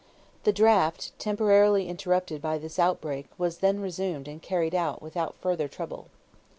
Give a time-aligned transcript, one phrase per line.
[0.45, 5.67] The draft temporarily interrupted by this outbreak was then resumed and carried out without further
[5.67, 6.07] trouble.